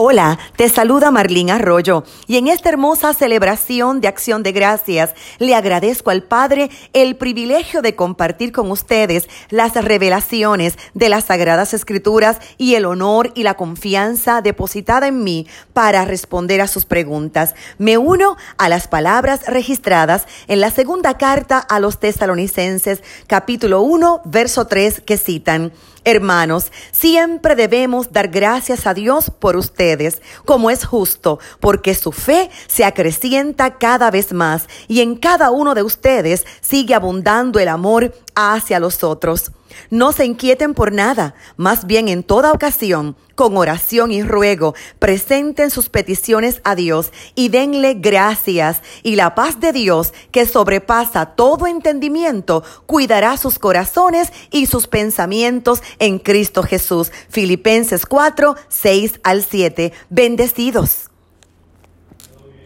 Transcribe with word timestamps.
Hola, 0.00 0.38
te 0.54 0.68
saluda 0.68 1.10
Marlene 1.10 1.50
Arroyo 1.50 2.04
y 2.28 2.36
en 2.36 2.46
esta 2.46 2.68
hermosa 2.68 3.12
celebración 3.14 4.00
de 4.00 4.06
acción 4.06 4.44
de 4.44 4.52
gracias 4.52 5.12
le 5.40 5.56
agradezco 5.56 6.10
al 6.10 6.22
Padre 6.22 6.70
el 6.92 7.16
privilegio 7.16 7.82
de 7.82 7.96
compartir 7.96 8.52
con 8.52 8.70
ustedes 8.70 9.28
las 9.50 9.74
revelaciones 9.74 10.78
de 10.94 11.08
las 11.08 11.24
Sagradas 11.24 11.74
Escrituras 11.74 12.38
y 12.58 12.76
el 12.76 12.84
honor 12.84 13.32
y 13.34 13.42
la 13.42 13.54
confianza 13.54 14.40
depositada 14.40 15.08
en 15.08 15.24
mí 15.24 15.48
para 15.72 16.04
responder 16.04 16.60
a 16.60 16.68
sus 16.68 16.84
preguntas. 16.84 17.56
Me 17.78 17.98
uno 17.98 18.36
a 18.56 18.68
las 18.68 18.86
palabras 18.86 19.40
registradas 19.48 20.28
en 20.46 20.60
la 20.60 20.70
segunda 20.70 21.18
carta 21.18 21.58
a 21.58 21.80
los 21.80 21.98
tesalonicenses 21.98 23.02
capítulo 23.26 23.82
1 23.82 24.22
verso 24.26 24.68
3 24.68 25.00
que 25.00 25.18
citan. 25.18 25.72
Hermanos, 26.04 26.72
siempre 26.90 27.54
debemos 27.54 28.12
dar 28.12 28.28
gracias 28.28 28.86
a 28.86 28.94
Dios 28.94 29.30
por 29.30 29.56
como 30.44 30.70
es 30.70 30.84
justo, 30.84 31.38
porque 31.60 31.94
su 31.94 32.12
fe 32.12 32.50
se 32.66 32.84
acrecienta 32.84 33.78
cada 33.78 34.10
vez 34.10 34.32
más 34.32 34.68
y 34.88 35.00
en 35.00 35.16
cada 35.16 35.50
uno 35.50 35.74
de 35.74 35.82
ustedes 35.82 36.46
sigue 36.60 36.94
abundando 36.94 37.58
el 37.58 37.68
amor 37.68 38.14
hacia 38.38 38.80
los 38.80 39.02
otros. 39.04 39.52
No 39.90 40.12
se 40.12 40.24
inquieten 40.24 40.74
por 40.74 40.92
nada, 40.92 41.34
más 41.56 41.86
bien 41.86 42.08
en 42.08 42.22
toda 42.22 42.52
ocasión, 42.52 43.16
con 43.34 43.56
oración 43.56 44.10
y 44.10 44.22
ruego, 44.22 44.74
presenten 44.98 45.70
sus 45.70 45.88
peticiones 45.88 46.60
a 46.64 46.74
Dios 46.74 47.12
y 47.34 47.48
denle 47.50 47.94
gracias. 47.94 48.82
Y 49.02 49.16
la 49.16 49.34
paz 49.34 49.60
de 49.60 49.72
Dios, 49.72 50.12
que 50.32 50.46
sobrepasa 50.46 51.26
todo 51.26 51.66
entendimiento, 51.66 52.64
cuidará 52.86 53.36
sus 53.36 53.58
corazones 53.58 54.32
y 54.50 54.66
sus 54.66 54.86
pensamientos 54.86 55.82
en 55.98 56.18
Cristo 56.18 56.62
Jesús. 56.62 57.12
Filipenses 57.28 58.06
4, 58.06 58.56
6 58.68 59.20
al 59.22 59.44
7. 59.44 59.92
Bendecidos. 60.10 61.07